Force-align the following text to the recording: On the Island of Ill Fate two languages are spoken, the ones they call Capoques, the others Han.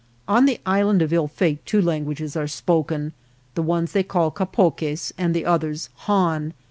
On 0.27 0.45
the 0.45 0.59
Island 0.65 1.03
of 1.03 1.13
Ill 1.13 1.27
Fate 1.27 1.63
two 1.63 1.79
languages 1.79 2.35
are 2.35 2.47
spoken, 2.47 3.13
the 3.53 3.61
ones 3.61 3.91
they 3.91 4.01
call 4.01 4.31
Capoques, 4.31 5.11
the 5.15 5.45
others 5.45 5.89
Han. 6.07 6.55